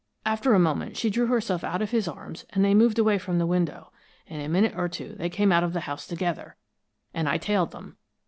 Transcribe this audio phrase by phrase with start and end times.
[0.25, 3.37] After a moment she drew herself out of his arms and they moved away from
[3.37, 3.91] the window.
[4.25, 6.55] In a minute or two they came out of the house together,
[7.13, 7.97] and I tailed them.